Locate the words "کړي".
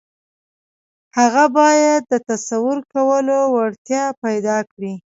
4.71-4.93